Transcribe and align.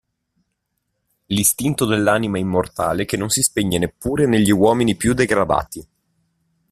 L'istinto 1.27 1.85
dell'anima 1.85 2.39
immortale 2.39 3.05
che 3.05 3.17
non 3.17 3.29
si 3.29 3.43
spegne 3.43 3.77
neppure 3.77 4.25
negli 4.25 4.49
uomini 4.49 4.95
più 4.95 5.13
degradati. 5.13 5.87